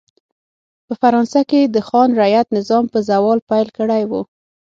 [0.85, 4.11] په فرانسه کې د خان رعیت نظام په زوال پیل کړی و.